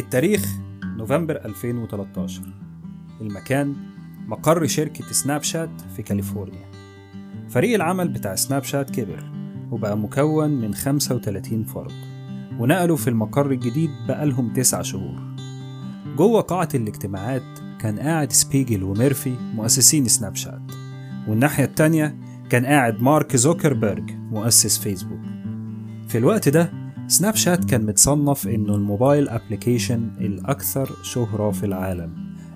التاريخ 0.00 0.46
نوفمبر 0.84 1.36
2013 1.44 2.42
المكان 3.20 3.74
مقر 4.26 4.66
شركة 4.66 5.04
Snapchat 5.12 5.70
في 5.96 6.02
كاليفورنيا. 6.02 6.70
فريق 7.48 7.74
العمل 7.74 8.08
بتاع 8.08 8.34
Snapchat 8.34 8.90
كبر 8.90 9.30
وبقى 9.70 9.98
مكون 9.98 10.50
من 10.50 10.74
35 10.74 11.64
فرد 11.64 11.92
ونقلوا 12.58 12.96
في 12.96 13.10
المقر 13.10 13.50
الجديد 13.50 13.90
بقالهم 14.08 14.52
تسع 14.52 14.82
شهور. 14.82 15.20
جوه 16.16 16.40
قاعة 16.40 16.68
الاجتماعات 16.74 17.42
كان 17.80 17.98
قاعد 17.98 18.32
سبيجل 18.32 18.82
وميرفي 18.82 19.36
مؤسسين 19.54 20.08
Snapchat 20.08 20.72
والناحية 21.28 21.64
التانية 21.64 22.16
كان 22.50 22.66
قاعد 22.66 23.02
مارك 23.02 23.36
زوكربيرج 23.36 24.10
مؤسس 24.12 24.78
فيسبوك. 24.78 25.20
في 26.08 26.18
الوقت 26.18 26.48
ده 26.48 26.79
Snapchat 27.10 27.64
كان 27.64 27.86
متصنف 27.86 28.48
إنه 28.48 28.74
ال 28.74 28.82
mobile 28.82 29.28
application 29.28 30.10
الأكثر 30.20 30.90
شهرة 31.02 31.50
في 31.50 31.66
العالم. 31.66 32.12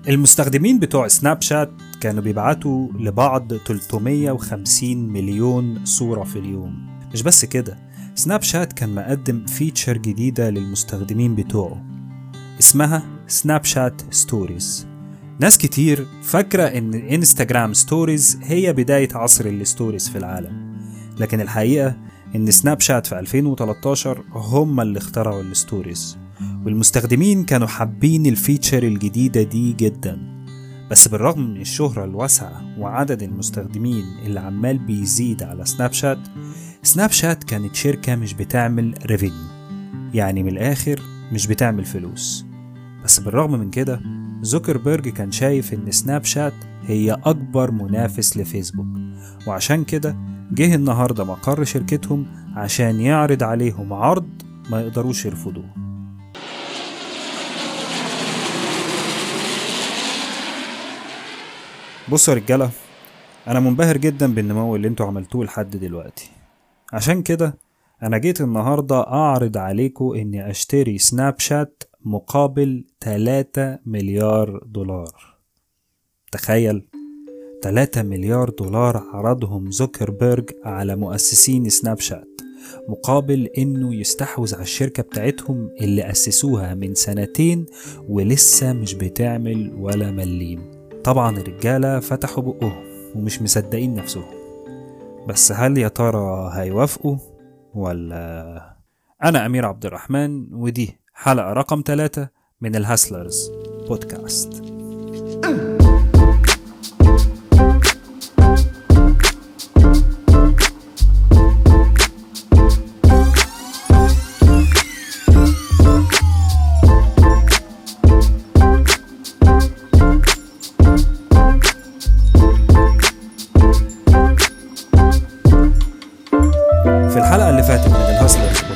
المستخدمين 0.09 0.79
بتوع 0.79 1.07
Snapchat 1.07 1.71
كانوا 2.01 2.23
بيبعتوا 2.23 2.87
لبعض 2.99 3.53
350 3.53 5.09
مليون 5.09 5.85
صورة 5.85 6.23
في 6.23 6.39
اليوم. 6.39 6.87
مش 7.13 7.23
بس 7.23 7.45
كده 7.45 7.77
Snapchat 8.15 8.73
كان 8.73 8.95
مقدم 8.95 9.45
feature 9.45 9.97
جديدة 9.97 10.49
للمستخدمين 10.49 11.35
بتوعه. 11.35 11.85
اسمها 12.59 13.03
Snapchat 13.27 14.01
Stories 14.13 14.87
ناس 15.39 15.57
كتير 15.57 16.07
فاكرة 16.23 16.63
إن 16.63 16.93
Instagram 16.93 17.73
Stories 17.73 18.39
هي 18.43 18.73
بداية 18.73 19.09
عصر 19.13 19.45
ال 19.45 19.53
stories 19.53 20.09
في 20.09 20.17
العالم. 20.17 20.75
لكن 21.19 21.41
الحقيقة 21.41 22.04
إن 22.35 22.51
سناب 22.51 22.79
شات 22.81 23.07
في 23.07 23.19
2013 23.19 24.23
هم 24.31 24.81
اللي 24.81 24.97
اخترعوا 24.97 25.41
ال 25.41 25.50
stories 25.50 26.17
والمستخدمين 26.65 27.43
كانوا 27.43 27.67
حابين 27.67 28.25
ال 28.25 28.32
feature 28.32 28.83
الجديدة 28.83 29.43
دي 29.43 29.73
جدا. 29.73 30.35
بس 30.91 31.07
بالرغم 31.07 31.41
من 31.41 31.61
الشهرة 31.61 32.03
الواسعة 32.03 32.79
وعدد 32.79 33.23
المستخدمين 33.23 34.03
اللي 34.25 34.39
عمال 34.39 34.77
بيزيد 34.77 35.43
على 35.43 35.65
سناب 35.65 35.93
شات 35.93 36.19
سناب 36.83 37.11
شات 37.11 37.43
كانت 37.43 37.75
شركة 37.75 38.15
مش 38.15 38.33
بتعمل 38.33 38.95
revenue 39.05 39.45
يعني 40.13 40.43
من 40.43 40.49
الآخر 40.49 40.99
مش 41.33 41.47
بتعمل 41.47 41.85
فلوس. 41.85 42.45
بس 43.03 43.19
بالرغم 43.19 43.51
من 43.59 43.69
كده 43.69 44.01
زوكربيرج 44.41 45.09
كان 45.09 45.31
شايف 45.31 45.73
إن 45.73 45.91
سناب 45.91 46.23
شات 46.23 46.53
هي 46.85 47.11
أكبر 47.11 47.71
منافس 47.71 48.37
لفيسبوك 48.37 48.87
وعشان 49.47 49.83
كده 49.83 50.15
جه 50.51 50.75
النهاردة 50.75 51.23
مقر 51.23 51.63
شركتهم 51.63 52.25
عشان 52.55 52.99
يعرض 52.99 53.43
عليهم 53.43 53.93
عرض 53.93 54.29
ما 54.69 54.81
يقدروش 54.81 55.25
يرفضوه. 55.25 55.65
بصوا 62.11 62.33
يا 62.33 62.39
رجالة 62.39 62.69
أنا 63.47 63.59
منبهر 63.59 63.97
جدا 63.97 64.33
بالنمو 64.33 64.75
اللي 64.75 64.87
أنتوا 64.87 65.05
عملتوه 65.05 65.45
لحد 65.45 65.77
دلوقتي. 65.77 66.31
عشان 66.93 67.21
كده 67.21 67.57
أنا 68.03 68.17
جيت 68.17 68.41
النهاردة 68.41 69.07
أعرض 69.07 69.57
عليكم 69.57 70.13
إني 70.15 70.49
أشتري 70.49 70.97
سناب 70.97 71.39
شات 71.39 71.83
مقابل 72.05 72.85
3 73.01 73.79
مليار 73.85 74.63
دولار. 74.65 75.35
تخيل. 76.31 76.87
3 77.61 78.03
مليار 78.03 78.49
دولار 78.49 78.97
عرضهم 78.97 79.71
زوكربيرج 79.71 80.49
على 80.63 80.95
مؤسسين 80.95 81.69
سناب 81.69 81.99
شات 81.99 82.41
مقابل 82.87 83.49
إنه 83.57 83.95
يستحوذ 83.95 84.53
على 84.53 84.63
الشركة 84.63 85.03
بتاعتهم 85.03 85.69
اللي 85.81 86.11
أسسوها 86.11 86.73
من 86.73 86.93
سنتين 86.93 87.65
ولسه 88.09 88.73
مش 88.73 88.93
بتعمل 88.93 89.75
ولا 89.79 90.11
مليم. 90.11 90.71
طبعا 91.03 91.37
الرجالة 91.37 91.99
فتحوا 91.99 92.43
بقهم 92.43 92.83
ومش 93.15 93.41
مصدقين 93.41 93.93
نفسهم. 93.93 94.45
بس 95.27 95.51
هل 95.51 95.77
يا 95.77 95.87
ترى 95.87 96.51
هيوافقوا 96.53 97.17
ولا؟ 97.73 98.75
أنا 99.23 99.45
أمير 99.45 99.65
عبد 99.65 99.85
الرحمن 99.85 100.53
ودي 100.53 100.99
حلقة 101.13 101.53
رقم 101.53 101.83
ثلاثة 101.85 102.29
من 102.61 102.75
الهاسلرز 102.75 103.51
بودكاست. 103.87 104.63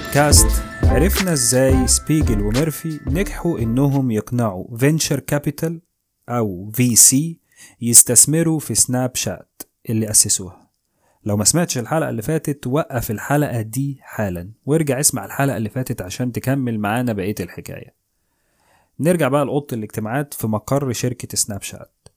بودكاست 0.10 0.64
عرفنا 0.84 1.34
إزاي 1.34 1.88
سبيجل 1.88 2.42
وميرفي 2.42 3.00
نجحوا 3.08 3.60
إنهم 3.60 4.12
يقنعوا 4.12 4.78
venture 4.78 5.20
capital 5.20 5.82
أو 6.30 6.72
VC 6.74 7.40
يستثمروا 7.82 8.60
في 8.60 8.76
سناب 8.76 9.16
شات 9.16 9.62
اللي 9.90 10.10
أسسوها. 10.10 10.70
لو 11.26 11.38
ما 11.38 11.44
سمعتش 11.44 11.78
الحلقة 11.78 12.10
اللي 12.10 12.22
فاتت 12.22 12.68
وقف 12.68 13.12
الحلقة 13.12 13.62
دي 13.62 13.98
حالا. 14.02 14.50
وارجع 14.66 15.00
اسمع 15.00 15.26
الحلقة 15.26 15.58
اللي 15.58 15.70
فاتت 15.70 16.02
عشان 16.02 16.32
تكمل 16.32 16.80
معانا 16.80 17.14
بقية 17.14 17.36
الحكاية. 17.40 17.94
نرجع 19.00 19.28
بقى 19.28 19.46
لأوضة 19.46 19.68
الاجتماعات 19.74 20.34
في 20.34 20.48
مقر 20.48 20.94
شركة 20.94 21.38
سناب 21.38 21.62
شات. 21.62 22.08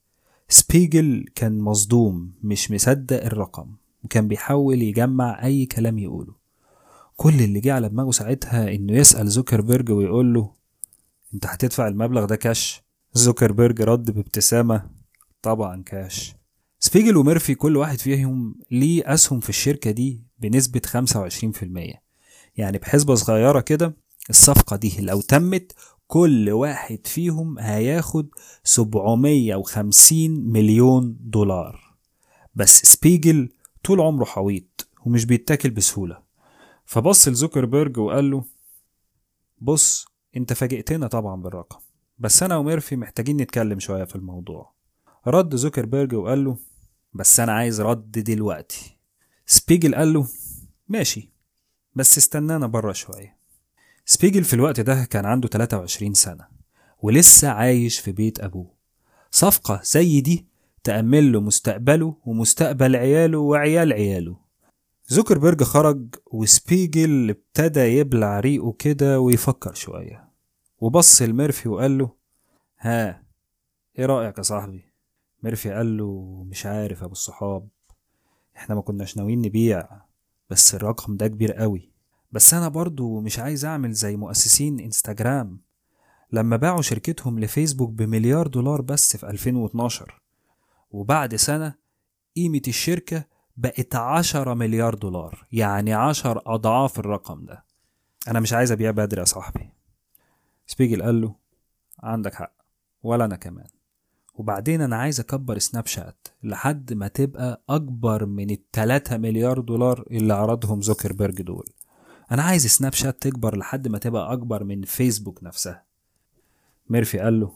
سبيجل 0.48 1.25
كان 1.34 1.58
مصدوم 1.60 2.32
مش 2.42 2.70
مصدق 2.70 3.25
الرقم 3.25 3.66
وكان 4.04 4.28
بيحاول 4.28 4.82
يجمع 4.82 5.44
أي 5.44 5.66
كلام 5.66 5.98
يقوله. 5.98 6.41
كل 7.22 7.40
اللي 7.40 7.60
جه 7.60 7.72
على 7.74 7.88
دماغه 7.88 8.10
ساعتها 8.10 8.74
إنه 8.74 8.92
يسأل 8.92 9.28
زوكربيرج 9.28 9.90
ويقول 9.90 10.34
له 10.34 10.52
أنت 11.34 11.46
هتدفع 11.46 11.88
المبلغ 11.88 12.24
ده 12.24 12.36
كاش؟ 12.36 12.82
زوكربيرج 13.14 13.82
رد 13.82 14.10
بابتسامة 14.10 14.90
طبعا 15.42 15.82
كاش 15.82 16.34
سبيجل 16.80 17.16
وميرفي 17.16 17.54
كل 17.54 17.76
واحد 17.76 17.98
فيهم 17.98 18.54
ليه 18.70 19.14
أسهم 19.14 19.40
في 19.40 19.48
الشركة 19.48 19.90
دي 19.90 20.24
بنسبة 20.38 20.80
25% 20.86 21.96
يعني 22.56 22.78
بحسبة 22.78 23.14
صغيرة 23.14 23.60
كده 23.60 23.96
الصفقة 24.30 24.76
دي 24.76 24.96
لو 25.00 25.20
تمت 25.20 25.72
كل 26.06 26.50
واحد 26.50 27.06
فيهم 27.06 27.58
هياخد 27.58 28.28
750 28.64 30.30
مليون 30.30 31.16
دولار. 31.20 31.94
بس 32.54 32.82
سبيجل 32.82 33.48
طول 33.84 34.00
عمره 34.00 34.24
حويط 34.24 34.88
ومش 35.06 35.24
بيتاكل 35.24 35.70
بسهولة. 35.70 36.21
فبص 36.84 37.28
لزوكربيرج 37.28 37.98
وقال 37.98 38.31
له 38.31 38.44
بص 39.59 40.06
أنت 40.37 40.53
فاجئتنا 40.53 41.06
طبعا 41.06 41.43
بالرقم 41.43 41.78
بس 42.19 42.43
أنا 42.43 42.56
وميرفي 42.56 42.97
محتاجين 42.97 43.37
نتكلم 43.37 43.81
شوية 43.81 44.04
في 44.04 44.16
الموضوع. 44.16 44.72
رد 45.26 45.56
زوكربيرج 45.56 46.15
وقال 46.15 46.44
له 46.44 46.56
بس 47.15 47.41
أنا 47.41 47.53
عايز 47.53 47.81
رد 47.81 48.10
دلوقتي. 48.10 48.97
سبيجل 49.47 49.94
قال 49.94 50.12
له 50.12 50.28
ماشي 50.88 51.31
بس 51.94 52.19
استنانا 52.19 52.66
بره 52.66 52.93
شوية. 52.93 53.37
سبيجل 54.04 54.44
في 54.44 54.54
الوقت 54.54 54.81
ده 54.81 55.04
كان 55.04 55.25
عنده 55.26 55.49
23 55.49 56.14
سنة 56.14 56.47
ولسه 57.03 57.49
عايش 57.49 57.99
في 58.00 58.12
بيت 58.12 58.41
أبوه. 58.41 58.70
صفقة 59.31 59.81
زي 59.84 60.20
دي 60.20 60.47
تأمن 60.84 61.32
له 61.32 61.41
مستقبله 61.41 62.16
ومستقبل 62.25 62.97
عياله 62.97 63.38
وعيال 63.38 63.93
عياله. 63.93 64.37
زوكربيرج 65.06 65.62
خرج 65.62 66.14
وسبيجل 66.26 67.30
ابتدى 67.30 67.80
يبلع 67.80 68.40
ريقه 68.40 68.72
كده 68.72 69.20
ويفكر 69.20 69.74
شوية. 69.74 70.28
وبص 70.78 71.22
لميرفي 71.22 71.69
وقال 71.69 71.99
له 71.99 72.10
ها 72.81 73.22
إيه 73.99 74.06
رأيك 74.06 74.38
يا 74.38 74.43
صاحبي 74.43 74.84
ميرفي 75.43 75.70
قال 75.70 75.96
له 75.96 76.43
مش 76.50 76.66
عارف 76.66 77.00
يا 77.00 77.04
أبو 77.04 77.12
الصحاب 77.12 77.69
إحنا 78.56 78.75
ما 78.75 78.81
كناش 78.81 79.16
ناويين 79.16 79.38
نبيع 79.43 79.88
بس 80.50 80.75
الرقم 80.75 81.16
ده 81.16 81.28
كبير 81.28 81.52
قوي. 81.52 81.93
بس 82.32 82.54
أنا 82.54 82.69
برضو 82.69 83.20
مش 83.20 83.38
عايز 83.38 83.64
أعمل 83.64 83.93
زي 83.93 84.16
مؤسسين 84.16 84.81
إنستجرام. 84.81 85.60
لما 86.32 86.56
باعوا 86.56 86.82
شركتهم 86.82 87.38
لفيسبوك 87.40 87.90
بمليار 87.90 88.46
دولار 88.46 88.81
بس 88.82 89.16
في 89.16 89.26
2012 89.31 90.22
وبعد 90.90 91.34
سنة 91.37 91.75
قيمة 92.37 92.62
الشركة 92.69 93.25
بقت 93.62 93.94
عشرة 93.94 94.55
مليار 94.55 94.94
دولار. 94.94 95.47
يعني 95.53 95.94
عشر 95.94 96.43
أضعاف 96.47 96.99
الرقم 96.99 97.44
ده. 97.44 97.64
أنا 98.29 98.41
مش 98.41 98.53
عايز 98.53 98.73
أبيع 98.73 98.91
بدري 98.91 99.20
يا 99.20 99.25
صاحبي. 99.25 99.70
سبيجل 100.67 101.03
قال 101.03 101.20
له 101.20 101.35
عندك 102.03 102.35
حق 102.35 102.53
ولا 103.03 103.25
أنا 103.25 103.37
كمان. 103.37 103.67
وبعدين 104.35 104.81
أنا 104.81 104.97
عايز 104.97 105.20
أكبر 105.20 105.59
سناب 105.59 105.87
شات 105.87 106.29
لحد 106.43 106.93
ما 106.93 107.09
تبقى 107.09 107.62
أكبر 107.69 108.26
من 108.26 108.50
التلاتة 108.50 109.17
مليار 109.17 109.61
دولار 109.61 110.05
اللي 110.11 110.35
عرضهم 110.35 110.82
زوكربيرج 110.82 111.43
دول. 111.43 111.64
أنا 112.32 112.43
عايز 112.43 112.67
سناب 112.67 112.93
شات 112.93 113.23
تكبر 113.23 113.56
لحد 113.56 113.88
ما 113.88 113.99
تبقى 113.99 114.32
أكبر 114.32 114.64
من 114.64 114.82
فيسبوك 114.82 115.43
نفسها. 115.44 115.85
ميرفي 116.91 117.19
قال 117.19 117.41
له 117.41 117.53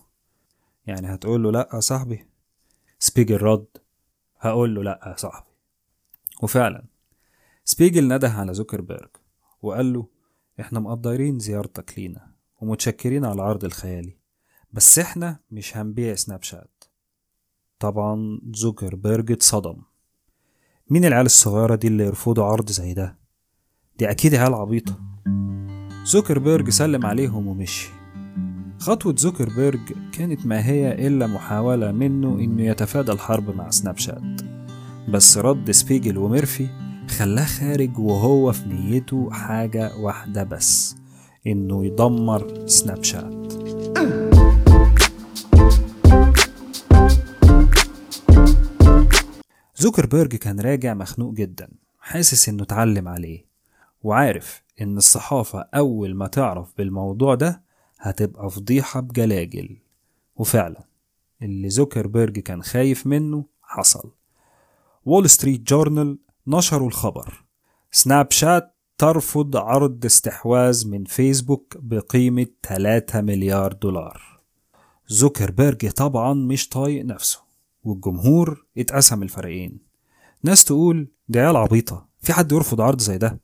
يعني 0.87 1.15
هتقول 1.15 1.43
له 1.43 1.53
لأ 1.53 1.69
يا 1.75 1.81
صاحبي؟ 1.81 2.27
سبيجل 2.99 3.43
رد 3.43 3.67
هقول 4.41 4.75
له 4.75 4.83
لأ 4.83 5.01
يا 5.07 5.17
صاحبي. 5.17 5.56
وفعلا 6.43 6.85
سبيجل 7.65 8.09
نده 8.09 8.29
على 8.29 8.55
زوكربيرج 8.55 9.11
وقال 9.63 9.93
له 9.93 10.07
إحنا 10.61 10.81
مقدرين 10.81 11.39
زيارتك 11.39 11.99
لينا 11.99 12.33
ومتشكرين 12.61 13.25
على 13.25 13.35
العرض 13.35 13.65
الخيالي 13.65 14.17
بس 14.73 14.99
إحنا 14.99 15.41
مش 15.51 15.77
هنبيع 15.77 16.15
سناب 16.15 16.43
شات. 16.43 16.85
طبعا 17.79 18.41
زوكربيرج 18.55 19.33
اتصدم. 19.33 19.83
مين 20.91 21.05
العيال 21.05 21.27
الصغيرة 21.27 21.75
دي 21.75 21.89
اللي 21.89 22.05
يرفضوا 22.05 22.45
عرض 22.45 22.71
زي 22.71 22.95
ده؟ 22.95 23.19
دي 23.99 24.11
أكيد 24.11 24.35
عيال 24.35 24.55
عبيطة. 24.55 25.01
زوكربيرج 26.05 26.69
سلم 26.69 27.07
عليهم 27.07 27.47
ومشي. 27.47 27.91
خطوة 28.79 29.15
زوكربيرج 29.17 29.93
كانت 30.13 30.47
ما 30.47 30.67
هي 30.67 31.07
إلا 31.07 31.27
محاولة 31.27 31.93
منه 31.93 32.39
إنه 32.39 32.63
يتفادى 32.63 33.13
الحرب 33.13 33.57
مع 33.57 33.71
سناب 33.71 33.99
شات. 33.99 34.56
بس 35.09 35.39
رد 35.39 35.71
سبيجل 35.71 36.19
وميرفي 36.19 36.69
خلاه 37.19 37.45
خارج 37.45 37.99
وهو 37.99 38.53
في 38.53 38.69
نيته 38.69 39.31
حاجة 39.31 39.97
واحدة 39.97 40.43
بس 40.43 40.97
إنه 41.47 41.85
يدمر 41.87 42.67
سناب 42.67 43.05
شات. 43.05 43.47
زوكربيرج 49.77 50.37
كان 50.37 50.61
راجع 50.61 50.95
مخنوق 50.95 51.35
جدا 51.35 51.69
حاسس 52.01 52.49
إنه 52.49 52.63
اتعلم 52.63 53.09
عليه 53.09 53.47
وعارف 54.03 54.63
إن 54.81 54.97
الصحافة 54.97 55.69
أول 55.75 56.15
ما 56.15 56.27
تعرف 56.27 56.73
بالموضوع 56.79 57.35
ده 57.35 57.63
هتبقى 57.99 58.51
فضيحة 58.51 59.01
بجلاجل. 59.01 59.77
وفعلا 60.37 60.85
اللي 61.43 61.71
زوكربيرج 61.71 62.39
كان 62.39 62.63
خايف 62.63 63.07
منه 63.07 63.45
حصل. 63.63 64.11
وول 65.07 65.31
ستريت 65.31 65.61
جورنال 65.61 66.19
نشروا 66.47 66.89
الخبر. 66.89 67.45
سناب 67.91 68.31
شات 68.31 68.77
ترفض 68.99 69.57
عرض 69.57 70.05
استحواذ 70.05 70.89
من 70.89 71.05
فيسبوك 71.05 71.77
بقيمة 71.77 72.47
3 72.63 73.21
مليار 73.21 73.73
دولار. 73.73 74.41
زوكربيرج 75.09 75.91
طبعا 75.91 76.35
مش 76.35 76.69
طايق 76.69 77.05
نفسه 77.05 77.41
والجمهور 77.85 78.67
اتقسم 78.79 79.23
لفريقين. 79.23 79.79
ناس 80.43 80.65
تقول 80.65 81.09
دي 81.29 81.41
عيال 81.41 81.57
عبيطة 81.57 82.09
في 82.23 82.33
حد 82.33 82.53
يرفض 82.53 82.81
عرض 82.81 83.01
زي 83.01 83.19
ده؟ 83.19 83.41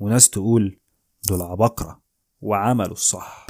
وناس 0.00 0.30
تقول 0.30 0.78
دول 1.28 1.42
عباقرة 1.42 2.00
وعملوا 2.40 2.92
الصح. 2.92 3.46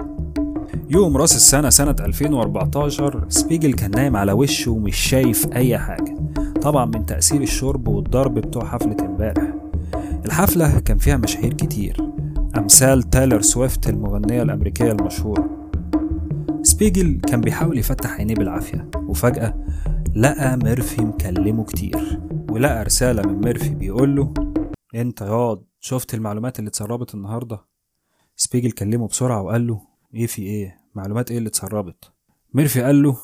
يوم 0.90 1.16
راس 1.16 1.36
السنة 1.36 1.70
سنة 1.70 1.96
2014 2.00 3.24
سبيجل 3.28 3.72
كان 3.74 3.90
نايم 3.90 4.16
على 4.16 4.32
وشه 4.32 4.70
ومش 4.70 4.96
شايف 4.96 5.52
أي 5.52 5.78
حاجة. 5.78 6.16
طبعا 6.62 6.84
من 6.84 7.06
تأثير 7.06 7.42
الشرب 7.42 7.88
والضرب 7.88 8.34
بتوع 8.34 8.64
حفلة 8.64 8.96
امبارح. 9.00 9.54
الحفلة 10.24 10.78
كان 10.80 10.98
فيها 10.98 11.16
مشاهير 11.16 11.54
كتير. 11.54 12.10
أمثال 12.56 13.02
تايلر 13.02 13.40
سويفت 13.40 13.88
المغنية 13.88 14.42
الأمريكية 14.42 14.92
المشهورة. 14.92 15.70
سبيجل 16.62 17.20
كان 17.20 17.40
بيحاول 17.40 17.78
يفتح 17.78 18.10
عينيه 18.10 18.34
بالعافية 18.34 18.90
وفجأة 18.96 19.64
لقى 20.14 20.56
ميرفي 20.56 21.02
مكلمه 21.02 21.64
كتير. 21.64 22.20
ولقى 22.50 22.84
رسالة 22.84 23.22
من 23.22 23.40
ميرفي 23.44 23.74
بيقول 23.74 24.16
له 24.16 24.34
أنت 24.94 25.20
ياض 25.20 25.64
شفت 25.80 26.14
المعلومات 26.14 26.58
اللي 26.58 26.68
اتسربت 26.68 27.14
النهاردة؟ 27.14 27.60
سبيجل 28.36 28.70
كلمه 28.70 29.08
بسرعة 29.08 29.42
وقال 29.42 29.66
له 29.66 29.93
إيه 30.14 30.26
في 30.26 30.42
إيه؟ 30.42 30.80
معلومات 30.94 31.30
إيه 31.30 31.38
اللي 31.38 31.48
اتسربت؟ 31.48 32.12
ميرفي 32.54 32.82
قال 32.82 33.02
له 33.02 33.18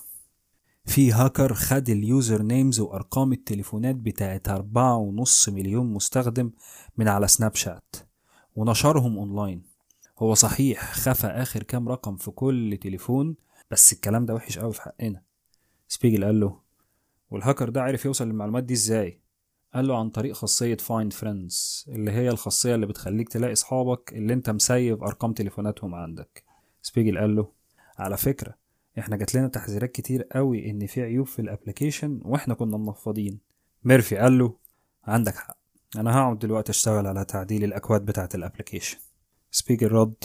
في 0.84 1.12
هاكر 1.12 1.54
خد 1.54 1.88
ال 1.88 2.42
usernames 2.42 2.80
وأرقام 2.80 3.32
التليفونات 3.32 3.96
بتاعت 3.96 4.48
أربعة 4.48 4.96
ونص 4.96 5.48
مليون 5.48 5.86
مستخدم 5.94 6.50
من 6.96 7.08
على 7.08 7.28
سناب 7.28 7.54
شات 7.54 7.96
ونشرهم 8.56 9.18
أونلاين. 9.18 9.62
هو 10.18 10.34
صحيح 10.34 10.92
خفى 10.92 11.26
آخر 11.26 11.62
كام 11.62 11.88
رقم 11.88 12.16
في 12.16 12.30
كل 12.30 12.78
تليفون 12.82 13.36
بس 13.70 13.92
الكلام 13.92 14.26
ده 14.26 14.34
وحش 14.34 14.58
قوي 14.58 14.72
في 14.72 14.82
حقنا. 14.82 15.22
سبيجل 15.88 16.24
قال 16.24 16.40
له 16.40 16.58
والهاكر 17.30 17.68
ده 17.68 17.82
عرف 17.82 18.04
يوصل 18.04 18.26
للمعلومات 18.26 18.64
دي 18.64 18.74
إزاي؟ 18.74 19.20
قال 19.74 19.88
له 19.88 19.98
عن 19.98 20.10
طريق 20.10 20.34
خاصية 20.34 20.76
find 20.76 21.12
friends 21.12 21.84
اللي 21.88 22.10
هي 22.10 22.28
الخاصية 22.30 22.74
اللي 22.74 22.86
بتخليك 22.86 23.28
تلاقي 23.28 23.54
صحابك 23.54 24.12
اللي 24.12 24.32
أنت 24.32 24.50
مسيب 24.50 25.02
أرقام 25.02 25.32
تليفوناتهم 25.32 25.94
عندك. 25.94 26.49
سبيجل 26.82 27.18
قال 27.18 27.36
له 27.36 27.48
على 27.98 28.16
فكرة 28.16 28.54
إحنا 28.98 29.16
جات 29.16 29.34
لنا 29.34 29.48
تحذيرات 29.48 29.92
كتير 29.92 30.22
قوي 30.22 30.70
إن 30.70 30.86
في 30.86 31.02
عيوب 31.02 31.26
في 31.26 31.38
ال 31.38 31.45
application 31.45 32.20
وإحنا 32.24 32.54
كنا 32.54 32.76
منفضين. 32.76 33.38
ميرفي 33.84 34.16
قال 34.16 34.38
له 34.38 34.54
عندك 35.04 35.34
حق 35.34 35.56
أنا 35.96 36.14
هقعد 36.16 36.38
دلوقتي 36.38 36.70
أشتغل 36.72 37.06
على 37.06 37.24
تعديل 37.24 37.64
الأكواد 37.64 38.04
بتاعة 38.04 38.28
ال 38.34 38.40
application 38.40 38.98
سبيجل 39.50 39.92
رد 39.92 40.24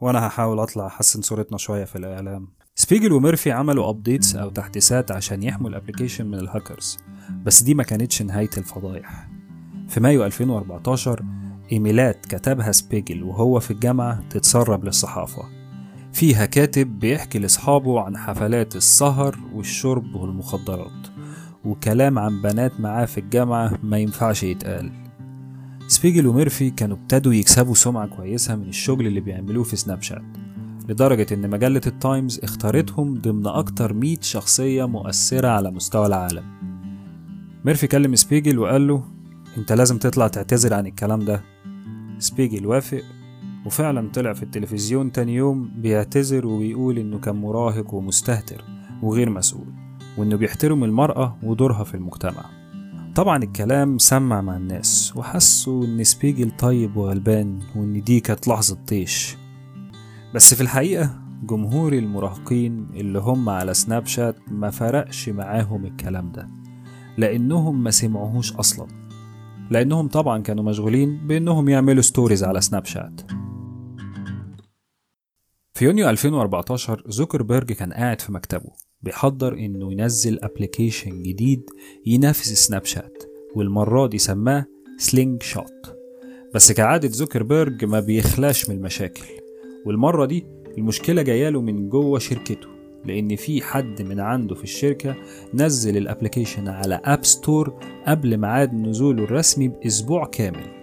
وأنا 0.00 0.26
هحاول 0.26 0.58
أطلع 0.58 0.86
أحسّن 0.86 1.22
صورتنا 1.22 1.58
شوية 1.58 1.84
في 1.84 1.96
الإعلام. 1.96 2.48
سبيجل 2.74 3.12
وميرفي 3.12 3.52
عملوا 3.52 3.90
updates 3.90 4.36
أو 4.36 4.50
تحديثات 4.50 5.10
عشان 5.10 5.42
يحموا 5.42 5.70
ال 5.70 5.75
application 5.75 6.26
من 6.26 6.34
الهاكرز 6.38 6.98
بس 7.44 7.62
دي 7.62 7.74
ما 7.74 7.82
كانتش 7.82 8.22
نهاية 8.22 8.50
الفضايح. 8.58 9.28
في 9.88 10.00
مايو 10.00 10.24
2014 10.26 11.24
إيميلات 11.72 12.26
كتبها 12.26 12.72
سبيجل 12.72 13.22
وهو 13.22 13.60
في 13.60 13.70
الجامعة 13.70 14.28
تتسرب 14.28 14.84
للصحافة. 14.84 15.57
فيها 16.12 16.46
كاتب 16.46 16.98
بيحكي 16.98 17.38
لأصحابه 17.38 18.00
عن 18.00 18.16
حفلات 18.16 18.76
السهر 18.76 19.38
والشرب 19.54 20.14
والمخدرات 20.14 21.06
وكلام 21.64 22.18
عن 22.18 22.42
بنات 22.42 22.80
معاه 22.80 23.04
في 23.04 23.18
الجامعة 23.18 23.78
ما 23.82 23.98
ينفعش 23.98 24.42
يتقال. 24.42 24.92
سبيجل 25.86 26.26
وميرفي 26.26 26.70
كانوا 26.70 26.96
ابتدوا 26.96 27.34
يكسبوا 27.34 27.74
سمعة 27.74 28.06
كويسة 28.06 28.56
من 28.56 28.68
الشغل 28.68 29.06
اللي 29.06 29.20
بيعملوه 29.20 29.64
في 29.64 29.76
سناب 29.76 30.02
شات 30.02 30.22
لدرجة 30.88 31.34
إن 31.34 31.50
مجلة 31.50 31.80
التايمز 31.86 32.40
اختارتهم 32.42 33.14
ضمن 33.14 33.46
أكتر 33.46 33.92
100 33.92 34.16
شخصية 34.20 34.84
مؤثرة 34.84 35.48
على 35.48 35.70
مستوى 35.70 36.06
العالم. 36.06 36.44
ميرفي 37.64 37.86
كلم 37.86 38.14
سبيجل 38.14 38.58
وقال 38.58 38.88
له 38.88 39.04
أنت 39.56 39.72
لازم 39.72 39.98
تطلع 39.98 40.28
تعتذر 40.28 40.74
عن 40.74 40.86
الكلام 40.86 41.24
ده. 41.24 41.42
سبيجل 42.18 42.66
وافق 42.66 43.02
وفعلا 43.66 44.10
طلع 44.10 44.32
في 44.32 44.42
التلفزيون 44.42 45.12
تاني 45.12 45.34
يوم 45.34 45.70
بيعتذر 45.76 46.46
وبيقول 46.46 46.98
إنه 46.98 47.18
كان 47.18 47.36
مراهق 47.36 47.94
ومستهتر 47.94 48.64
وغير 49.02 49.30
مسؤول 49.30 49.66
وإنه 50.18 50.36
بيحترم 50.36 50.84
المرأة 50.84 51.36
ودورها 51.42 51.84
في 51.84 51.94
المجتمع. 51.94 52.44
طبعا 53.14 53.42
الكلام 53.42 53.98
سمع 53.98 54.40
مع 54.40 54.56
الناس 54.56 55.12
وحسوا 55.16 55.84
إن 55.84 56.04
سبيجل 56.04 56.50
طيب 56.50 56.96
وغلبان 56.96 57.58
وإن 57.76 58.02
دي 58.02 58.20
كانت 58.20 58.48
لحظة 58.48 58.78
طيش. 58.88 59.36
بس 60.34 60.54
في 60.54 60.60
الحقيقة 60.60 61.10
جمهور 61.42 61.92
المراهقين 61.92 62.86
اللي 62.94 63.18
هم 63.18 63.48
على 63.48 63.74
سناب 63.74 64.06
شات 64.06 64.36
ما 64.50 64.70
فرقش 64.70 65.28
معاهم 65.28 65.84
الكلام 65.84 66.32
ده 66.32 66.48
لأنهم 67.18 67.82
ما 67.82 67.90
سمعوهوش 67.90 68.52
أصلا. 68.52 68.86
لأنهم 69.70 70.08
طبعا 70.08 70.42
كانوا 70.42 70.64
مشغولين 70.64 71.26
بأنهم 71.26 71.68
يعملوا 71.68 72.02
stories 72.02 72.44
على 72.44 72.60
سناب 72.60 72.84
شات. 72.84 73.20
في 75.78 75.84
يونيو 75.84 76.10
2014 76.10 77.02
زوكربيرج 77.06 77.72
كان 77.72 77.92
قاعد 77.92 78.20
في 78.20 78.32
مكتبه 78.32 78.70
بيحضر 79.02 79.54
إنه 79.54 79.92
ينزل 79.92 80.38
application 80.42 81.22
جديد 81.22 81.62
ينافس 82.06 82.52
سناب 82.52 82.84
شات 82.84 83.22
والمرة 83.54 84.06
دي 84.06 84.18
سماه 84.18 84.66
Slingshot 84.96 85.96
بس 86.54 86.72
كعادة 86.72 87.08
زوكربيرج 87.08 87.84
ما 87.84 88.00
بيخلاش 88.00 88.68
من 88.68 88.76
المشاكل 88.76 89.24
والمرة 89.86 90.26
دي 90.26 90.46
المشكلة 90.78 91.22
جاياله 91.22 91.60
من 91.60 91.88
جوه 91.88 92.18
شركته 92.18 92.68
لأن 93.04 93.36
في 93.36 93.62
حد 93.62 94.02
من 94.02 94.20
عنده 94.20 94.54
في 94.54 94.64
الشركة 94.64 95.16
نزل 95.54 95.96
ال 95.96 96.02
application 96.02 96.68
على 96.68 97.00
App 97.04 97.24
Store 97.24 97.80
قبل 98.06 98.36
ميعاد 98.36 98.74
نزوله 98.74 99.24
الرسمي 99.24 99.68
بأسبوع 99.68 100.26
كامل. 100.26 100.77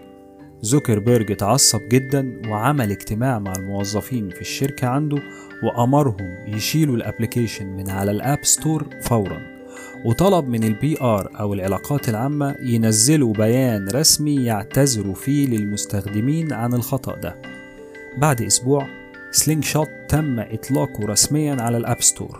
زوكربيرج 0.66 1.32
اتعصب 1.32 1.82
جدا 1.90 2.42
وعمل 2.50 2.92
اجتماع 2.92 3.40
مع 3.40 3.54
الموظفين 3.58 4.30
في 4.30 4.42
الشركة 4.42 4.88
عنده 4.88 5.18
وأمرهم 5.64 6.38
يشيلوا 6.48 6.96
ال 6.96 7.02
application 7.02 7.66
من 7.66 7.90
على 7.90 8.12
ال 8.12 8.20
App 8.20 8.46
Store 8.46 8.86
فورا. 9.02 9.42
وطلب 10.06 10.48
من 10.48 10.64
ال 10.64 11.02
PR 11.02 11.30
أو 11.40 11.54
العلاقات 11.54 12.10
العامة 12.10 12.56
ينزلوا 12.60 13.34
بيان 13.34 13.90
رسمي 13.90 14.36
يعتذروا 14.36 15.14
فيه 15.14 15.48
للمستخدمين 15.48 16.54
عن 16.54 16.74
الخطأ 16.74 17.16
ده. 17.16 17.36
بعد 18.18 18.42
أسبوع 18.42 18.88
Slingshot 19.32 19.90
تم 20.10 20.40
إطلاقه 20.40 21.06
رسميا 21.06 21.62
على 21.62 21.78
ال 21.78 21.84
App 21.84 22.02
Store. 22.02 22.40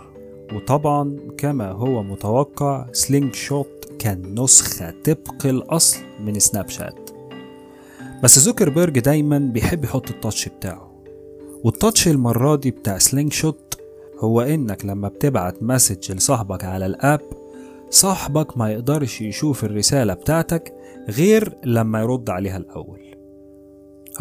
وطبعا 0.54 1.18
كما 1.38 1.72
هو 1.72 2.04
متوقع 2.04 2.86
Slingshot 2.92 3.92
كان 4.00 4.36
نسخة 4.40 4.94
طبق 5.04 5.46
الأصل 5.46 6.00
من 6.20 6.40
سناب 6.40 6.70
شات. 6.70 7.05
بس 8.24 8.40
زوكربيرج 8.40 9.00
دايما 9.00 9.38
بيحب 9.40 9.84
يحط 9.84 10.10
ال 10.10 10.17
touch 10.17 10.50
بتاعه. 10.50 11.04
وال 11.64 11.76
touch 11.76 12.08
المرة 12.08 12.56
دي 12.56 12.72
بتاع 12.72 12.98
Slingshot 12.98 13.80
هو 14.20 14.42
إنك 14.42 14.86
لما 14.86 15.08
بتبعت 15.08 15.64
message 15.64 16.12
لصاحبك 16.12 16.64
على 16.64 16.86
ال 16.86 16.95
app 16.95 17.22
صاحبك 17.90 18.58
ما 18.58 18.72
يقدرش 18.72 19.22
يشوف 19.22 19.64
الرسالة 19.64 20.14
بتاعتك 20.14 20.74
غير 21.10 21.58
لما 21.64 22.00
يرد 22.02 22.30
عليها 22.30 22.58
الأول. 22.58 23.16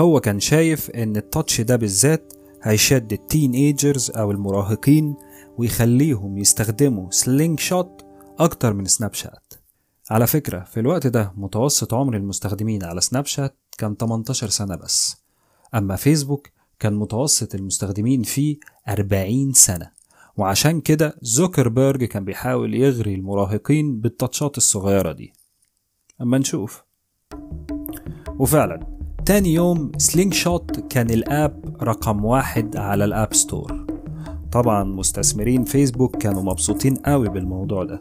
هو 0.01 0.21
كان 0.21 0.41
شايف 0.41 0.91
إن 0.91 1.17
ال 1.17 1.24
touch 1.24 1.61
ده 1.61 1.77
بالذات 1.77 2.33
هيشد 2.63 3.13
ال 3.13 3.53
teenagers 3.53 4.11
أو 4.11 4.31
المراهقين 4.31 5.15
ويخليهم 5.59 6.39
يستخدموا 6.39 7.11
Slingshot 7.11 8.05
أكتر 8.39 8.73
من 8.73 8.85
سناب 8.85 9.15
شات. 9.15 9.55
على 10.11 10.27
فكرة 10.27 10.61
في 10.65 10.81
الوقت 10.81 11.07
ده 11.07 11.33
متوسط 11.37 11.95
عمر 11.95 12.17
المستخدمين 12.17 12.85
على 12.85 13.01
سناب 13.01 13.27
شات 13.27 13.57
كان 13.79 13.97
18 13.97 14.49
سنة 14.49 14.77
بس. 14.77 15.17
أما 15.75 15.97
فيسبوك 15.97 16.49
كان 16.79 16.95
متوسط 16.95 17.55
المستخدمين 17.55 18.23
فيه 18.23 18.57
40 18.89 19.53
سنة. 19.53 19.91
وعشان 20.37 20.81
كده 20.81 21.17
زوكربيرج 21.23 22.05
كان 22.05 22.25
بيحاول 22.25 22.75
يغري 22.75 23.15
المراهقين 23.15 24.01
بال 24.01 24.15
touchات 24.15 24.57
الصغيرة 24.57 25.13
دي. 25.13 25.33
أما 26.21 26.39
نشوف. 26.39 26.83
وفعلا 28.39 28.87
تاني 29.27 29.55
يوم 29.55 29.93
Slingshot 29.99 30.81
كان 30.93 31.11
ال 31.11 31.27
app 31.27 31.77
رقم 31.83 32.25
واحد 32.25 32.77
على 32.77 33.05
ال 33.05 33.12
App 33.12 33.35
Store. 33.35 33.87
طبعا 34.53 34.85
مستثمرين 34.85 35.65
فيسبوك 35.65 36.17
كانوا 36.17 36.43
مبسوطين 36.43 36.95
قوي 36.95 37.29
بالموضوع 37.29 37.85
ده. 37.85 38.01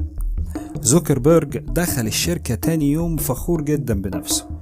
زوكربيرج 0.82 1.58
دخل 1.58 2.08
الشركة 2.08 2.56
تاني 2.56 2.92
يوم 2.92 3.18
فخور 3.18 3.62
جدا 3.62 4.02
بنفسه. 4.02 4.53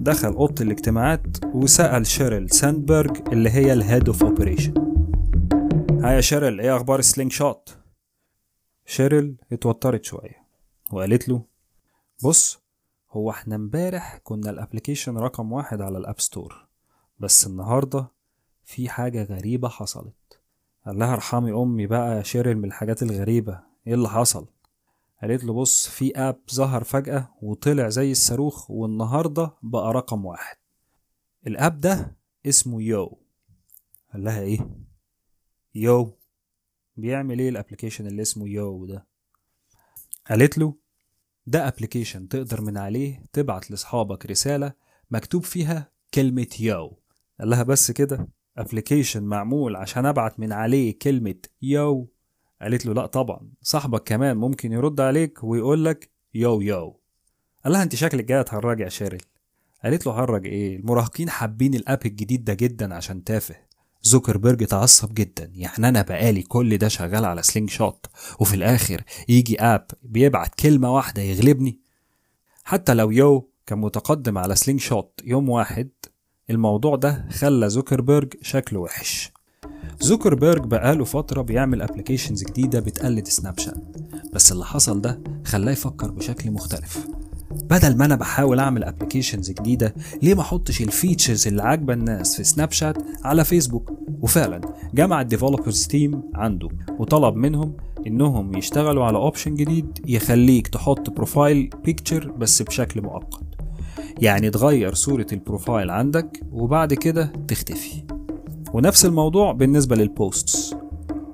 دخل 0.00 0.28
أوضة 0.28 0.64
الاجتماعات 0.64 1.44
وسأل 1.54 2.06
شيريل 2.06 2.50
ساندبرج 2.50 3.28
اللي 3.32 3.50
هي 3.50 3.72
ال 3.72 3.79
head 3.79 4.06
of 4.08 4.22
operation 4.24 4.74
hi 6.04 6.14
يا 6.16 6.20
شيريل 6.20 6.60
إيه 6.60 6.76
أخبار 6.76 6.98
ال 6.98 7.32
Slingshot؟ 7.32 7.76
شيريل 8.86 9.36
اتوترت 9.52 10.04
شوية 10.04 10.46
وقالت 10.92 11.28
له 11.28 11.42
بص 12.24 12.60
هو 13.10 13.30
إحنا 13.30 13.54
امبارح 13.56 14.20
كنا 14.24 14.50
ال 14.50 14.56
application 14.56 15.18
رقم 15.18 15.52
واحد 15.52 15.80
على 15.80 15.98
ال 15.98 16.03
App 16.03 16.20
Store 16.20 16.66
بس 17.18 17.46
النهاردة 17.46 18.06
في 18.64 18.88
حاجة 18.88 19.22
غريبة 19.24 19.68
حصلت. 19.68 20.40
قال 20.86 20.98
لها 20.98 21.12
ارحمي 21.14 21.52
أمي 21.52 21.86
بقى 21.86 22.16
يا 22.16 22.22
شيريل 22.22 22.58
من 22.58 22.64
الحاجات 22.64 23.02
الغريبة. 23.02 23.60
إيه 23.86 23.94
اللي 23.94 24.08
حصل؟ 24.08 24.46
قالت 25.22 25.44
له 25.44 25.52
بص 25.52 25.88
في 25.88 26.16
app 26.16 26.40
ظهر 26.54 26.84
فجأة 26.84 27.34
وطلع 27.42 27.88
زي 27.88 28.12
الصاروخ 28.12 28.70
والنهاردة 28.70 29.54
بقى 29.62 29.92
رقم 29.92 30.24
واحد. 30.24 30.56
ال 31.46 31.54
app 31.54 31.80
ده 31.80 32.16
اسمه 32.46 32.82
Yo. 32.82 33.22
قال 34.12 34.24
لها 34.24 34.40
إيه؟ 34.40 34.70
Yo. 35.74 36.18
بيعمل 36.96 37.38
إيه 37.38 37.48
ال 37.48 37.53
application 37.53 38.06
اللي 38.06 38.22
اسمه 38.22 38.48
Yo 38.48 38.86
ده؟ 38.86 39.06
قالت 40.30 40.58
له 40.58 40.74
ده 41.46 41.68
application 41.68 42.28
تقدر 42.28 42.60
من 42.60 42.78
عليه 42.78 43.22
تبعت 43.32 43.70
لأصحابك 43.70 44.26
رسالة 44.26 44.72
مكتوب 45.10 45.42
فيها 45.42 45.92
كلمة 46.14 46.48
yo. 46.60 46.98
قال 47.40 47.50
لها 47.50 47.62
بس 47.62 47.90
كده 47.90 48.28
application 48.58 49.22
معمول 49.22 49.76
عشان 49.76 50.06
أبعت 50.06 50.40
من 50.40 50.52
عليه 50.52 50.98
كلمة 50.98 51.34
yo. 51.62 52.12
قالت 52.62 52.86
له 52.86 52.94
لا 52.94 53.06
طبعا 53.06 53.40
صاحبك 53.62 54.02
كمان 54.02 54.36
ممكن 54.36 54.72
يرد 54.72 55.00
عليك 55.00 55.38
ويقول 55.44 55.84
لك 55.84 56.10
yo 56.34 56.60
yo 56.60 57.00
قال 57.64 57.72
لها 57.72 57.82
انت 57.82 57.94
شكلك 57.94 58.24
جاية 58.24 58.42
تهرج 58.42 58.80
يا 58.80 58.88
شيريل. 58.88 59.20
قالت 59.84 60.06
له 60.06 60.12
هرج 60.12 60.46
إيه؟ 60.46 60.76
المراهقين 60.76 61.30
حابين 61.30 61.74
ال 61.74 61.82
app 61.82 62.06
الجديد 62.06 62.44
ده 62.44 62.54
جدا 62.54 62.94
عشان 62.94 63.24
تافه. 63.24 63.54
زوكربيرج 64.02 64.62
اتعصب 64.62 65.14
جدا 65.14 65.50
يعني 65.54 65.88
أنا 65.88 66.02
بقالي 66.02 66.42
كل 66.42 66.78
ده 66.78 66.88
شغال 66.88 67.24
على 67.24 67.42
Slingshot 67.42 68.06
وفي 68.40 68.54
الآخر 68.54 69.02
يجي 69.28 69.60
app 69.60 69.86
بيبعت 70.02 70.54
كلمة 70.54 70.94
واحدة 70.94 71.22
يغلبني. 71.22 71.80
حتى 72.64 72.94
لو 72.94 73.10
Yo 73.10 73.50
كان 73.66 73.78
متقدم 73.78 74.38
على 74.38 74.56
Slingshot 74.56 75.20
يوم 75.24 75.48
واحد 75.48 75.90
الموضوع 76.50 76.96
ده 76.96 77.26
خلى 77.30 77.68
زوكربيرج 77.68 78.34
شكله 78.42 78.80
وحش. 78.80 79.32
زوكربيرج 80.00 80.64
بقاله 80.66 81.04
فترة 81.04 81.42
بيعمل 81.42 81.82
applications 81.82 82.44
جديدة 82.44 82.80
بتقلد 82.80 83.28
سناب 83.28 83.58
شات 83.58 83.96
بس 84.32 84.52
اللي 84.52 84.64
حصل 84.64 85.00
ده 85.00 85.20
خلاه 85.44 85.72
يفكر 85.72 86.10
بشكل 86.10 86.50
مختلف. 86.50 87.06
بدل 87.70 87.96
ما 87.96 88.04
أنا 88.04 88.16
بحاول 88.16 88.58
أعمل 88.58 88.84
applications 88.84 89.50
جديدة 89.50 89.94
ليه 90.22 90.34
ما 90.34 90.40
أحطش 90.40 90.80
ال 90.80 90.87
features 90.87 91.46
اللي 91.48 91.62
عاجبة 91.62 91.92
الناس 91.92 92.36
في 92.36 92.44
سناب 92.44 92.72
شات 92.72 92.96
على 93.24 93.44
فيسبوك 93.44 93.92
وفعلا 94.22 94.60
جمع 94.94 95.20
ال 95.20 95.26
developers 95.26 95.86
team 95.86 96.22
عنده 96.34 96.68
وطلب 96.98 97.34
منهم 97.36 97.72
إنهم 98.06 98.56
يشتغلوا 98.56 99.04
على 99.04 99.18
option 99.18 99.54
جديد 99.54 99.98
يخليك 100.06 100.68
تحط 100.68 101.10
profile 101.10 101.70
picture 101.84 102.30
بس 102.30 102.62
بشكل 102.62 103.02
مؤقت. 103.02 103.40
يعني 104.20 104.50
تغير 104.50 104.94
صورة 104.94 105.26
ال 105.32 105.39
profile 105.39 105.90
عندك 105.90 106.40
وبعد 106.52 106.94
كده 106.94 107.32
تختفي. 107.48 108.02
ونفس 108.72 109.04
الموضوع 109.04 109.52
بالنسبة 109.52 109.96
لل 109.96 110.18
posts 110.18 110.74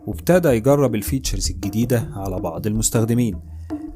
وابتدى 0.07 0.49
يجرب 0.49 0.95
ال 0.95 1.01
features 1.01 1.51
الجديدة 1.51 2.09
على 2.13 2.41
بعض 2.41 2.67
المستخدمين. 2.67 3.39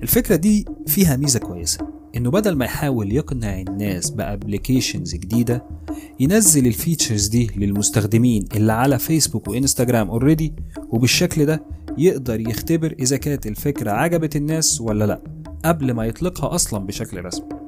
الفكرة 0.02 0.37
دي 0.37 0.64
فيها 0.87 1.16
ميزة 1.16 1.38
كويسة. 1.38 1.87
إنه 2.16 2.30
بدل 2.30 2.56
ما 2.56 2.64
يحاول 2.64 3.12
يقنع 3.12 3.61
الناس 3.61 4.11
ب 4.11 4.19
applications 4.19 5.14
جديدة 5.14 5.64
ينزل 6.20 6.66
ال 6.66 6.73
features 6.73 7.26
دي 7.26 7.50
للمستخدمين 7.56 8.44
اللي 8.56 8.73
على 8.73 8.99
فيسبوك 8.99 9.49
وانستجرام 9.49 10.11
already 10.11 10.54
وبالشكل 10.90 11.47
ده 11.47 11.62
يقدر 11.99 12.40
يختبر 12.40 12.94
إذا 13.00 13.16
كانت 13.16 13.47
الفكرة 13.47 13.90
عجبت 13.90 14.37
الناس 14.37 14.80
ولا 14.80 15.04
لأ 15.04 15.20
قبل 15.64 15.92
ما 15.92 16.04
يطلقها 16.04 16.54
أصلا 16.54 16.87
بشكل 16.87 17.25
رسمي. 17.25 17.60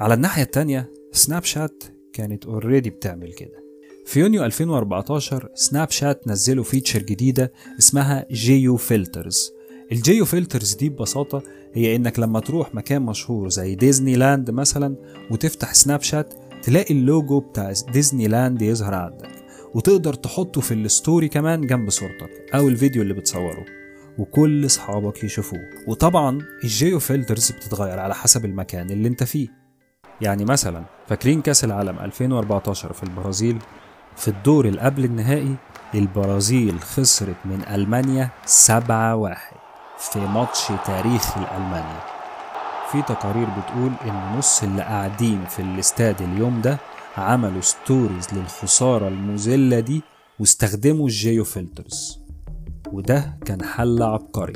على 0.00 0.14
الناحية 0.14 0.42
التانية 0.42 0.92
سناب 1.12 1.44
شات 1.44 1.84
كانت 2.12 2.46
already 2.46 2.90
بتعمل 2.90 3.32
كده. 3.32 3.64
في 4.06 4.20
يونيو 4.20 4.44
2014 4.44 5.48
سناب 5.54 5.90
شات 5.90 6.28
نزلوا 6.28 6.64
feature 6.64 7.02
جديدة 7.02 7.52
اسمها 7.78 8.26
geofilters 8.30 9.50
ال 9.92 10.24
geofilters 10.24 10.74
دي 10.74 10.88
ببساطة 10.88 11.42
هي 11.74 11.96
إنك 11.96 12.18
لما 12.18 12.40
تروح 12.40 12.74
مكان 12.74 13.02
مشهور 13.02 13.48
زي 13.48 13.74
ديزني 13.74 14.16
لاند 14.16 14.50
مثلا 14.50 14.96
وتفتح 15.30 15.74
Snapchat 15.74 16.34
تلاقي 16.62 16.94
اللوجو 16.94 17.40
بتاع 17.40 17.72
ديزني 17.92 18.28
لاند 18.28 18.62
يظهر 18.62 18.94
عندك. 18.94 19.30
وتقدر 19.74 20.14
تحطه 20.14 20.60
في 20.60 20.74
ال 20.74 20.83
story 20.83 21.28
كمان 21.28 21.66
جنب 21.66 21.90
صورتك 21.90 22.30
أو 22.54 22.68
الفيديو 22.68 23.02
اللي 23.02 23.14
بتصوره. 23.14 23.64
وكل 24.18 24.66
أصحابك 24.66 25.24
يشوفوه. 25.24 25.60
وطبعا 25.88 26.38
ال 26.64 26.98
geofilters 26.98 27.50
بتتغير 27.52 27.98
على 27.98 28.14
حسب 28.14 28.44
المكان 28.44 28.90
اللي 28.90 29.08
أنت 29.08 29.24
فيه. 29.24 29.63
يعني 30.20 30.44
مثلا 30.44 30.84
فاكرين 31.08 31.40
كأس 31.42 31.64
العالم 31.64 31.98
2014 31.98 32.92
في 32.92 33.02
البرازيل؟ 33.02 33.58
في 34.16 34.28
الدور 34.28 34.66
اللي 34.68 34.80
قبل 34.80 35.04
النهائي 35.04 35.54
البرازيل 35.94 36.80
خسرت 36.80 37.36
من 37.44 37.62
ألمانيا 37.70 38.30
7-1 38.46 38.48
في 39.98 40.18
ماتش 40.18 40.66
تاريخي 40.86 41.40
لألمانيا 41.40 42.00
في 42.92 43.02
تقارير 43.02 43.46
بتقول 43.50 43.92
إن 44.06 44.36
نص 44.38 44.62
اللي 44.62 44.82
قاعدين 44.82 45.44
في 45.44 45.62
الاستاد 45.62 46.22
اليوم 46.22 46.60
ده 46.60 46.78
عملوا 47.16 47.60
stories 47.60 48.26
للخسارة 48.32 49.08
المذلة 49.08 49.80
دي 49.80 50.02
واستخدموا 50.40 51.06
ال 51.06 51.44
geofilters. 51.44 52.20
وده 52.92 53.38
كان 53.46 53.64
حل 53.64 54.02
عبقري 54.02 54.52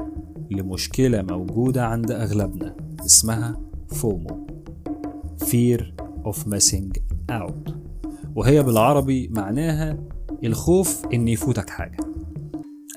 لمشكلة 0.51 1.23
موجودة 1.23 1.87
عند 1.87 2.11
أغلبنا 2.11 2.77
اسمها 3.07 3.57
FOMO. 3.89 4.47
Fear 5.45 5.81
of 6.25 6.37
Missing 6.47 7.01
Out. 7.31 7.73
وهي 8.35 8.63
بالعربي 8.63 9.29
معناها 9.29 9.99
الخوف 10.45 11.07
إن 11.15 11.29
يفوتك 11.29 11.71
حاجة. 11.71 11.97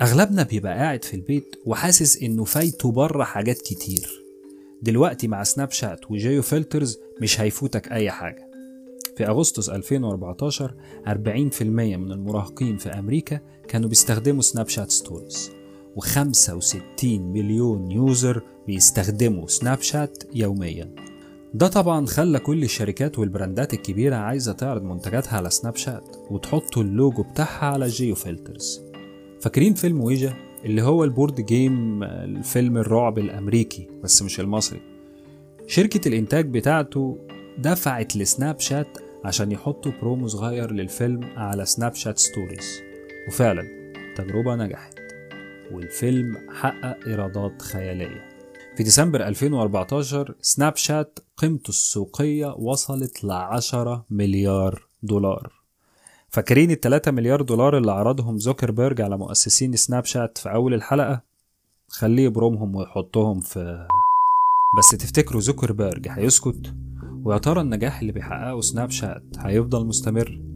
أغلبنا 0.02 0.44
بيبقى 0.44 0.74
قاعد 0.74 1.04
في 1.04 1.14
البيت 1.14 1.56
وحاسس 1.66 2.24
إنه 2.24 2.44
فايته 2.44 2.92
بره 2.92 3.24
حاجات 3.24 3.58
كتير. 3.62 4.10
دلوقتي 4.82 5.28
مع 5.28 5.44
Snapchat 5.44 6.12
و 6.12 6.42
geofilters 6.42 6.98
مش 7.22 7.42
هيفوتك 7.42 7.92
أي 7.92 8.12
حاجة. 8.12 8.52
في 9.18 9.28
أغسطس 9.28 9.70
2014 9.70 10.76
40% 11.08 11.62
من 11.98 12.12
المراهقين 12.12 12.78
في 12.78 12.90
أمريكا 12.90 13.40
كانوا 13.68 13.90
بيستخدموا 13.90 14.42
Snapchat 14.42 14.92
stories 14.92 15.51
و65 16.00 17.04
مليون 17.04 17.92
user 17.92 18.42
بيستخدموا 18.68 19.48
Snapchat 19.48 20.24
يومياً. 20.36 21.11
ده 21.53 21.67
طبعا 21.67 22.05
خلى 22.05 22.39
كل 22.39 22.63
الشركات 22.63 23.20
والبراندات 23.20 23.74
الكبيرة 23.74 24.15
عايزة 24.15 24.53
تعرض 24.53 24.84
منتجاتها 24.84 25.38
على 25.38 25.50
Snapchat 25.50 26.16
وتحط 26.29 26.77
اللوجو 26.77 27.24
بتاعها 27.24 27.65
على 27.65 27.88
geofilters 27.88 28.82
فاكرين 29.41 29.74
فيلم 29.74 30.01
ويجا 30.01 30.34
اللي 30.65 30.81
هو 30.81 31.03
ال 31.04 31.10
board 31.10 31.42
game 31.42 32.04
الفيلم 32.03 32.77
الرعب 32.77 33.20
الأمريكي 33.20 33.88
بس 34.03 34.22
مش 34.22 34.39
المصري؟ 34.39 34.81
شركة 35.67 36.08
الإنتاج 36.08 36.50
بتاعته 36.50 37.17
دفعت 37.58 38.17
ل 38.18 38.60
Snapchat 38.60 38.98
عشان 39.25 39.51
يحطوا 39.51 39.91
برومو 40.01 40.27
صغير 40.27 40.72
للفيلم 40.72 41.24
على 41.24 41.65
Snapchat 41.66 42.20
stories. 42.20 42.80
وفعلا 43.27 43.63
تجربة 44.17 44.55
نجحت. 44.55 45.00
والفيلم 45.72 46.38
حقق 46.53 46.98
إيرادات 47.08 47.62
خيالية. 47.62 48.31
في 48.78 48.84
ديسمبر 48.84 49.28
2014 49.28 50.36
Snapchat 50.42 51.20
قيمته 51.38 51.70
السوقية 51.70 52.48
وصلت 52.48 53.24
ل 53.24 53.32
10 53.32 54.06
مليار 54.10 54.86
دولار. 55.04 55.54
فاكرين 56.30 56.72
ال 56.72 56.80
3 56.80 57.12
مليار 57.12 57.42
دولار 57.42 57.78
اللي 57.78 57.92
عرضهم 57.92 58.38
زوكربيرج 58.38 59.01
على 59.01 59.18
مؤسسين 59.18 59.75
Snapchat 59.75 60.38
في 60.38 60.51
أول 60.54 60.74
الحلقة؟ 60.74 61.22
خليه 61.90 62.24
يبرمهم 62.24 62.75
ويحطهم 62.75 63.40
في 63.40 63.88
بس 64.78 64.90
تفتكروا 64.90 65.42
زوكربيرج 65.42 66.08
هيسكت؟ 66.10 66.74
ويا 67.24 67.38
ترى 67.38 67.62
النجاح 67.62 68.00
اللي 68.00 68.12
بيحققه 68.12 68.62
Snapchat 68.62 69.24
هيفضل 69.40 69.86
مستمر؟ 69.86 70.50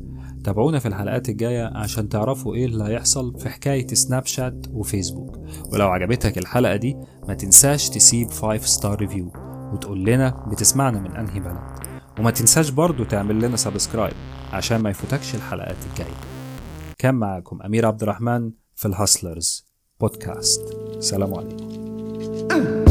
تابعونا 0.45 0.79
في 0.79 0.87
الحلقات 0.87 1.29
الجاية 1.29 1.71
عشان 1.75 2.09
تعرفوا 2.09 2.55
إيه 2.55 2.65
اللي 2.65 2.83
هيحصل 2.83 3.39
في 3.39 3.49
حكاية 3.49 3.87
Snapchat 3.87 4.25
و 4.25 4.65
Facebook. 4.71 5.37
ولو 5.73 5.87
عجبتك 5.87 6.37
الحلقة 6.37 6.75
دي 6.75 6.97
ما 7.27 7.33
تنساش 7.33 7.89
تسيب 7.89 8.29
5 8.29 8.65
star 8.65 8.99
review 8.99 9.31
وتقول 9.73 10.05
لنا 10.05 10.45
بتسمعنا 10.51 10.99
من 10.99 11.15
أنهي 11.15 11.39
بلد. 11.39 11.59
وما 12.19 12.31
تنساش 12.31 12.69
برضو 12.69 13.03
تعمل 13.03 13.39
لنا 13.45 13.55
subscribe 13.55 14.13
عشان 14.53 14.77
ما 14.77 14.89
يفوتكش 14.89 15.35
الحلقات 15.35 15.77
الجاية. 15.91 16.15
كان 16.97 17.15
معاكم 17.15 17.61
أمير 17.61 17.85
عبد 17.85 18.01
الرحمن 18.01 18.51
في 18.75 18.85
ال 18.87 18.96
Hustlers 18.96 19.65
Podcast 19.99 20.61
سلام 20.99 21.33
عليكم. 21.33 22.84